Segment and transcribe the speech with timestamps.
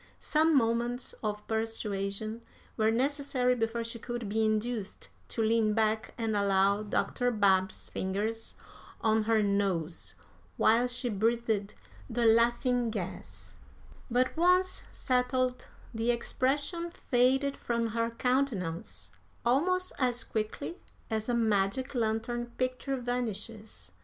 [0.19, 2.41] Some moments of persuasion
[2.75, 7.29] were necessary before she could be induced to lean back and allow Dr.
[7.29, 8.55] Babb's fingers
[9.01, 10.15] on her nose
[10.57, 11.75] while she breathed
[12.09, 13.57] the laughing gas;
[14.09, 19.11] but, once settled, the expression faded from her countenance
[19.45, 20.77] almost as quickly
[21.11, 23.91] as a magic lantern picture vanishes.